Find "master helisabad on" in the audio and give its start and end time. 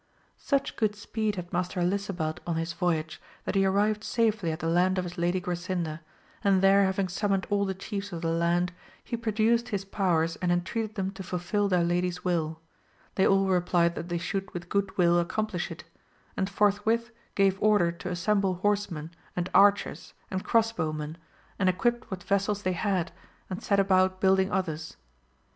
1.53-2.55